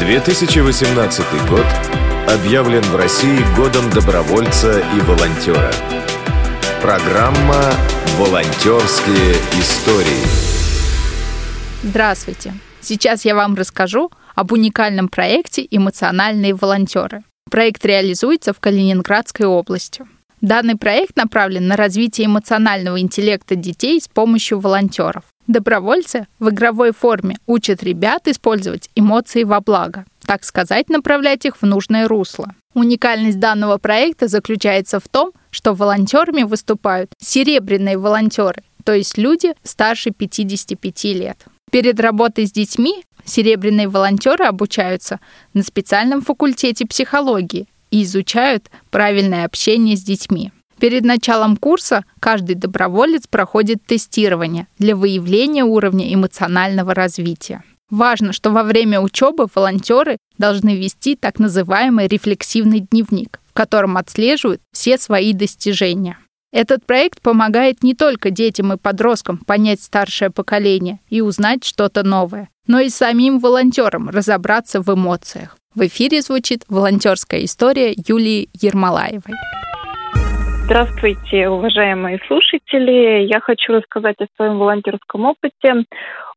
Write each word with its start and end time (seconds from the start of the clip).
2018 0.00 1.26
год 1.50 1.66
объявлен 2.26 2.80
в 2.80 2.96
России 2.96 3.38
годом 3.54 3.90
добровольца 3.90 4.80
и 4.96 5.00
волонтера. 5.02 5.70
Программа 6.80 7.60
«Волонтерские 8.16 9.34
истории». 9.60 10.24
Здравствуйте! 11.82 12.54
Сейчас 12.80 13.26
я 13.26 13.34
вам 13.34 13.54
расскажу 13.54 14.10
об 14.34 14.52
уникальном 14.52 15.08
проекте 15.08 15.66
«Эмоциональные 15.70 16.54
волонтеры». 16.54 17.22
Проект 17.50 17.84
реализуется 17.84 18.54
в 18.54 18.58
Калининградской 18.58 19.44
области. 19.44 20.06
Данный 20.40 20.76
проект 20.76 21.16
направлен 21.16 21.68
на 21.68 21.76
развитие 21.76 22.26
эмоционального 22.26 22.98
интеллекта 22.98 23.54
детей 23.54 24.00
с 24.00 24.08
помощью 24.08 24.60
волонтеров. 24.60 25.24
Добровольцы 25.50 26.28
в 26.38 26.50
игровой 26.50 26.92
форме 26.92 27.36
учат 27.48 27.82
ребят 27.82 28.28
использовать 28.28 28.88
эмоции 28.94 29.42
во 29.42 29.60
благо, 29.60 30.04
так 30.24 30.44
сказать, 30.44 30.88
направлять 30.88 31.44
их 31.44 31.56
в 31.56 31.64
нужное 31.64 32.06
русло. 32.06 32.54
Уникальность 32.74 33.40
данного 33.40 33.78
проекта 33.78 34.28
заключается 34.28 35.00
в 35.00 35.08
том, 35.08 35.32
что 35.50 35.74
волонтерами 35.74 36.44
выступают 36.44 37.10
серебряные 37.18 37.98
волонтеры, 37.98 38.62
то 38.84 38.92
есть 38.92 39.18
люди 39.18 39.54
старше 39.64 40.12
55 40.12 41.04
лет. 41.06 41.44
Перед 41.72 41.98
работой 41.98 42.46
с 42.46 42.52
детьми 42.52 43.02
серебряные 43.24 43.88
волонтеры 43.88 44.44
обучаются 44.44 45.18
на 45.52 45.64
специальном 45.64 46.22
факультете 46.22 46.86
психологии 46.86 47.66
и 47.90 48.04
изучают 48.04 48.70
правильное 48.92 49.46
общение 49.46 49.96
с 49.96 50.02
детьми. 50.04 50.52
Перед 50.80 51.04
началом 51.04 51.58
курса 51.58 52.04
каждый 52.20 52.54
доброволец 52.54 53.26
проходит 53.26 53.84
тестирование 53.84 54.66
для 54.78 54.96
выявления 54.96 55.62
уровня 55.62 56.12
эмоционального 56.12 56.94
развития. 56.94 57.62
Важно, 57.90 58.32
что 58.32 58.50
во 58.50 58.62
время 58.62 59.00
учебы 59.00 59.46
волонтеры 59.54 60.16
должны 60.38 60.76
вести 60.76 61.16
так 61.16 61.38
называемый 61.38 62.06
рефлексивный 62.06 62.80
дневник, 62.80 63.40
в 63.50 63.52
котором 63.52 63.98
отслеживают 63.98 64.62
все 64.72 64.96
свои 64.96 65.34
достижения. 65.34 66.16
Этот 66.50 66.86
проект 66.86 67.20
помогает 67.20 67.82
не 67.82 67.94
только 67.94 68.30
детям 68.30 68.72
и 68.72 68.78
подросткам 68.78 69.36
понять 69.36 69.82
старшее 69.82 70.30
поколение 70.30 71.00
и 71.10 71.20
узнать 71.20 71.62
что-то 71.62 72.02
новое, 72.04 72.48
но 72.66 72.80
и 72.80 72.88
самим 72.88 73.38
волонтерам 73.38 74.08
разобраться 74.08 74.80
в 74.80 74.88
эмоциях. 74.92 75.58
В 75.74 75.86
эфире 75.86 76.22
звучит 76.22 76.64
волонтерская 76.68 77.44
история 77.44 77.92
Юлии 77.94 78.48
Ермолаевой. 78.54 79.34
Здравствуйте, 80.70 81.48
уважаемые 81.48 82.20
слушатели. 82.28 83.26
Я 83.26 83.40
хочу 83.40 83.72
рассказать 83.72 84.14
о 84.20 84.28
своем 84.36 84.56
волонтерском 84.56 85.24
опыте. 85.24 85.84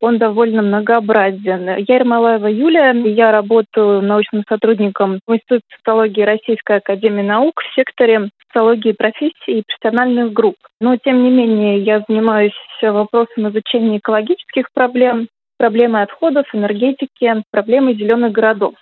Он 0.02 0.18
довольно 0.18 0.64
многообразен. 0.64 1.68
Я 1.68 1.98
Ермолаева 1.98 2.48
Юлия. 2.48 2.94
Я 3.14 3.32
работаю 3.32 4.02
научным 4.02 4.44
сотрудником 4.50 5.20
в 5.28 5.36
Институте 5.36 5.66
социологии 5.78 6.24
Российской 6.24 6.78
Академии 6.78 7.22
Наук 7.22 7.62
в 7.62 7.76
секторе 7.76 8.32
социологии 8.48 8.94
профессий 8.94 9.60
и 9.60 9.64
профессиональных 9.68 10.34
групп. 10.34 10.58
Но, 10.82 10.98
тем 10.98 11.24
не 11.24 11.30
менее, 11.30 11.84
я 11.84 12.04
занимаюсь 12.10 12.58
вопросом 12.82 13.50
изучения 13.50 14.00
экологических 14.00 14.66
проблем, 14.74 15.28
проблемы 15.60 16.02
отходов, 16.02 16.48
энергетики, 16.56 17.44
проблемы 17.52 17.94
зеленых 17.94 18.32
городов 18.32 18.74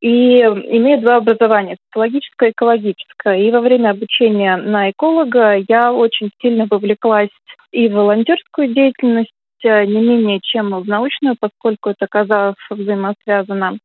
и 0.00 0.38
имею 0.40 1.00
два 1.00 1.16
образования, 1.16 1.76
социологическое 1.86 2.50
и 2.50 2.52
экологическое. 2.52 3.38
И 3.38 3.50
во 3.50 3.60
время 3.60 3.90
обучения 3.90 4.56
на 4.56 4.90
эколога 4.90 5.56
я 5.68 5.92
очень 5.92 6.30
сильно 6.40 6.66
вовлеклась 6.70 7.30
и 7.72 7.88
в 7.88 7.92
волонтерскую 7.92 8.72
деятельность, 8.74 9.30
э, 9.64 9.84
не 9.84 10.00
менее 10.00 10.40
чем 10.42 10.70
в 10.70 10.86
научную, 10.86 11.36
поскольку 11.38 11.90
это 11.90 12.04
оказалось 12.04 12.56
взаимосвязано. 12.70 13.78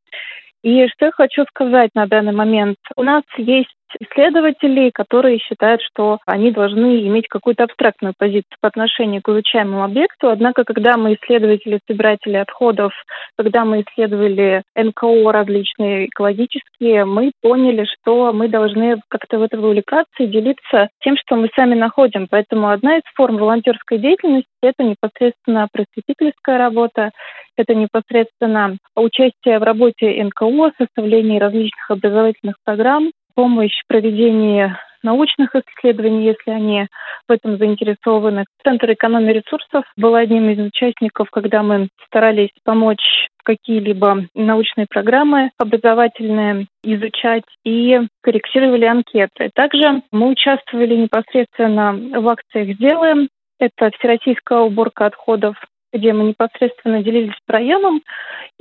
И 0.64 0.88
что 0.88 1.08
я 1.08 1.12
хочу 1.12 1.44
сказать 1.50 1.90
на 1.94 2.08
данный 2.08 2.32
момент. 2.32 2.78
У 2.96 3.04
нас 3.04 3.24
есть 3.38 3.76
исследователей, 4.00 4.92
которые 4.92 5.40
считают, 5.40 5.82
что 5.82 6.20
они 6.26 6.52
должны 6.52 7.08
иметь 7.08 7.28
какую-то 7.28 7.64
абстрактную 7.64 8.14
позицию 8.18 8.58
по 8.62 8.68
отношению 8.68 9.22
к 9.22 9.30
изучаемому 9.30 9.84
объекту. 9.84 10.30
Однако, 10.30 10.64
когда 10.64 10.98
мы 10.98 11.16
исследователи, 11.16 11.80
собиратели 11.88 12.38
отходов, 12.38 12.94
когда 13.38 13.66
мы 13.66 13.82
исследовали 13.82 14.64
НКО 14.76 15.32
различные 15.32 16.08
экологические, 16.08 17.06
мы 17.06 17.32
поняли, 17.42 17.86
что 17.86 18.34
мы 18.34 18.48
должны 18.48 19.00
как-то 19.10 19.40
в 19.40 19.44
это 19.44 19.58
вовлекаться 19.58 20.24
и 20.24 20.28
делиться 20.28 20.90
тем, 21.02 21.16
что 21.18 21.36
мы 21.36 21.50
сами 21.56 21.76
находим. 21.76 22.28
Поэтому 22.30 22.70
одна 22.70 22.98
из 22.98 23.04
форм 23.16 23.38
волонтерской 23.38 23.98
деятельности– 23.98 24.48
это 24.62 24.84
непосредственно 24.84 25.68
просветительская 25.72 26.58
работа, 26.58 27.12
это 27.56 27.76
непосредственно 27.76 28.78
участие 28.96 29.60
в 29.60 29.64
работе 29.64 30.24
НКО, 30.24 30.72
составлении 30.78 31.40
различных 31.40 31.92
образовательных 31.92 32.56
программ, 32.64 33.12
помощь 33.36 33.78
в 33.84 33.88
проведении 33.88 34.76
научных 35.04 35.54
исследований, 35.56 36.26
если 36.26 36.52
они 36.52 36.88
в 37.28 37.32
этом 37.32 37.58
заинтересованы. 37.58 38.46
Центр 38.64 38.92
экономии 38.94 39.34
ресурсов 39.34 39.84
был 39.98 40.16
одним 40.16 40.50
из 40.50 40.60
участников, 40.60 41.30
когда 41.30 41.62
мы 41.62 41.90
старались 42.08 42.52
помочь 42.64 43.28
какие-либо 43.44 44.26
научные 44.34 44.88
программы 44.90 45.52
образовательные 45.58 46.68
изучать 46.84 47.44
и 47.66 48.00
корректировали 48.22 48.86
анкеты. 48.86 49.52
Также 49.54 50.02
мы 50.12 50.30
участвовали 50.30 50.96
непосредственно 50.96 52.22
в 52.22 52.28
акциях 52.30 52.76
«Сделаем». 52.78 53.28
Это 53.60 53.92
всероссийская 53.92 54.60
уборка 54.60 55.06
отходов 55.06 55.56
где 55.94 56.12
мы 56.12 56.24
непосредственно 56.24 57.04
делились 57.04 57.36
проемом 57.46 58.02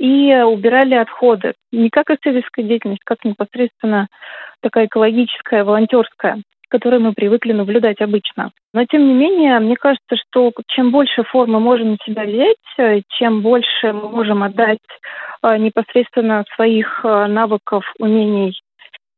и 0.03 0.35
убирали 0.35 0.95
отходы. 0.95 1.53
Не 1.71 1.89
как 1.89 2.09
исследовательская 2.09 2.65
деятельность, 2.65 3.03
как 3.05 3.23
непосредственно 3.23 4.07
такая 4.61 4.87
экологическая, 4.87 5.63
волонтерская 5.63 6.41
которую 6.69 7.03
мы 7.03 7.13
привыкли 7.13 7.51
наблюдать 7.53 8.01
обычно. 8.01 8.49
Но 8.73 8.83
тем 8.85 9.07
не 9.07 9.13
менее, 9.13 9.59
мне 9.59 9.75
кажется, 9.75 10.15
что 10.15 10.51
чем 10.69 10.89
больше 10.89 11.21
форм 11.21 11.51
мы 11.51 11.59
можем 11.59 11.91
на 11.91 11.97
себя 12.03 12.23
взять, 12.23 13.05
чем 13.09 13.43
больше 13.43 13.93
мы 13.93 14.09
можем 14.09 14.41
отдать 14.41 14.79
э, 15.43 15.57
непосредственно 15.57 16.43
своих 16.55 17.01
э, 17.03 17.27
навыков, 17.27 17.85
умений 17.99 18.59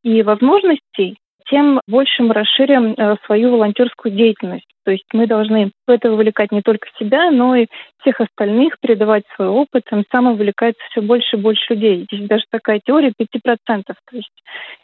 и 0.04 0.22
возможностей, 0.22 1.18
тем 1.50 1.80
больше 1.88 2.24
мы 2.24 2.34
расширим 2.34 2.94
э, 2.94 3.16
свою 3.26 3.52
волонтерскую 3.52 4.14
деятельность. 4.14 4.66
То 4.84 4.92
есть 4.92 5.06
мы 5.14 5.26
должны 5.26 5.72
в 5.88 5.92
это 5.92 6.12
вовлекать 6.12 6.52
не 6.52 6.62
только 6.62 6.88
себя, 7.00 7.32
но 7.32 7.56
и 7.56 7.68
всех 8.02 8.22
остальных, 8.22 8.80
передавать 8.80 9.24
свой 9.36 9.48
опыт, 9.48 9.84
тем 9.90 10.04
самым 10.12 10.34
вовлекается 10.34 10.82
все 10.90 11.02
больше 11.02 11.38
и 11.38 11.40
больше 11.40 11.74
людей. 11.74 12.08
Здесь 12.12 12.28
даже 12.28 12.44
такая 12.52 12.80
теория 12.86 13.12
5%. 13.20 13.58
То 13.66 13.96
есть 14.12 14.32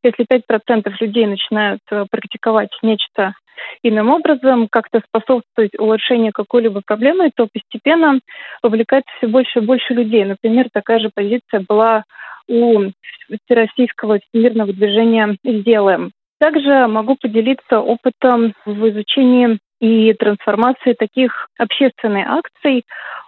если 0.04 0.26
5% 0.26 0.92
людей 1.00 1.26
начинают 1.28 1.82
э, 1.92 2.06
практиковать 2.10 2.72
нечто 2.82 3.34
иным 3.84 4.10
образом, 4.10 4.68
как-то 4.72 5.02
способствовать 5.08 5.78
улучшению 5.78 6.32
какой-либо 6.34 6.82
проблемы, 6.86 7.32
то 7.36 7.48
постепенно 7.52 8.20
вовлекается 8.64 9.12
все 9.18 9.28
больше 9.28 9.60
и 9.60 9.66
больше 9.66 9.94
людей. 9.94 10.26
Например, 10.26 10.68
такая 10.72 11.00
же 11.00 11.12
позиция 11.14 11.64
была 11.68 12.04
у 12.48 12.92
Всероссийского 13.46 14.20
всемирного 14.20 14.74
движения 14.74 15.38
«Сделаем». 15.44 16.12
Также 16.42 16.88
могу 16.88 17.18
поделиться 17.18 17.80
опытом 17.80 18.56
в 18.66 18.90
изучении 18.90 19.60
и 19.80 20.12
трансформации 20.14 20.94
таких 20.94 21.48
общественных 21.60 22.28
акций. 22.28 22.84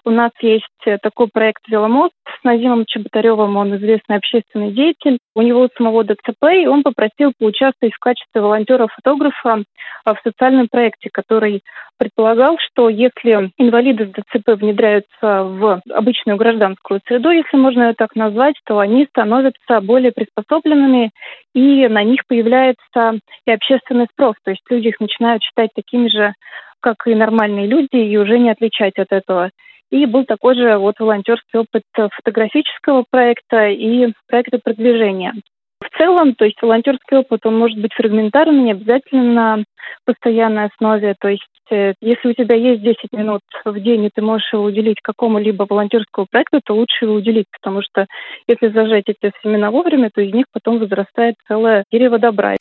У 0.05 0.11
нас 0.11 0.31
есть 0.41 0.65
такой 1.01 1.27
проект 1.31 1.65
«Веломост» 1.69 2.13
с 2.41 2.43
Назимом 2.43 2.83
Чеботаревым, 2.85 3.55
он 3.55 3.73
известный 3.77 4.17
общественный 4.17 4.71
деятель. 4.71 5.17
У 5.33 5.41
него 5.41 5.69
самого 5.77 6.03
ДЦП, 6.03 6.43
и 6.61 6.67
он 6.67 6.83
попросил 6.83 7.31
поучаствовать 7.39 7.93
в 7.93 7.99
качестве 7.99 8.41
волонтера-фотографа 8.41 9.63
в 10.05 10.15
социальном 10.23 10.67
проекте, 10.69 11.09
который 11.11 11.63
предполагал, 11.97 12.57
что 12.59 12.89
если 12.89 13.51
инвалиды 13.57 14.07
с 14.07 14.09
ДЦП 14.09 14.59
внедряются 14.59 15.07
в 15.21 15.81
обычную 15.89 16.37
гражданскую 16.37 16.99
среду, 17.07 17.29
если 17.29 17.55
можно 17.55 17.83
ее 17.83 17.93
так 17.93 18.13
назвать, 18.15 18.55
то 18.65 18.79
они 18.79 19.05
становятся 19.05 19.79
более 19.79 20.11
приспособленными, 20.11 21.11
и 21.53 21.87
на 21.87 22.03
них 22.03 22.21
появляется 22.27 23.19
и 23.45 23.51
общественный 23.51 24.07
спрос. 24.11 24.35
То 24.43 24.51
есть 24.51 24.63
люди 24.69 24.89
их 24.89 24.99
начинают 24.99 25.43
считать 25.43 25.69
такими 25.73 26.09
же, 26.09 26.33
как 26.81 27.07
и 27.07 27.15
нормальные 27.15 27.67
люди, 27.67 27.95
и 27.95 28.17
уже 28.17 28.37
не 28.37 28.49
отличать 28.49 28.99
от 28.99 29.13
этого. 29.13 29.51
И 29.93 30.07
был 30.07 30.25
такой 30.25 30.55
же 30.55 30.79
вот 30.79 30.95
волонтерский 30.97 31.59
опыт 31.59 31.83
фотографического 31.93 33.05
проекта 33.11 33.67
и 33.67 34.11
проекта 34.27 34.57
продвижения. 34.57 35.33
В 35.79 35.95
целом, 35.95 36.33
то 36.33 36.45
есть 36.45 36.59
волонтерский 36.59 37.17
опыт, 37.17 37.45
он 37.45 37.59
может 37.59 37.77
быть 37.77 37.93
фрагментарным, 37.93 38.65
не 38.65 38.71
обязательно 38.71 39.33
на 39.33 39.63
постоянной 40.03 40.65
основе. 40.65 41.13
То 41.19 41.27
есть 41.27 41.43
э, 41.69 41.93
если 42.01 42.29
у 42.29 42.33
тебя 42.33 42.55
есть 42.55 42.81
10 42.81 43.11
минут 43.11 43.41
в 43.63 43.79
день, 43.79 44.05
и 44.05 44.09
ты 44.11 44.23
можешь 44.23 44.51
его 44.51 44.63
уделить 44.63 44.97
какому-либо 45.03 45.67
волонтерскому 45.69 46.25
проекту, 46.31 46.59
то 46.65 46.73
лучше 46.73 47.05
его 47.05 47.13
уделить, 47.13 47.45
потому 47.51 47.83
что 47.83 48.07
если 48.47 48.69
зажать 48.69 49.03
эти 49.05 49.31
семена 49.43 49.69
вовремя, 49.69 50.09
то 50.11 50.21
из 50.21 50.33
них 50.33 50.45
потом 50.51 50.79
возрастает 50.79 51.35
целое 51.47 51.83
дерево 51.91 52.17
добра. 52.17 52.55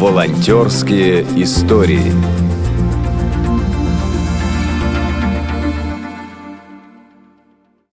Волонтерские 0.00 1.20
истории. 1.40 2.47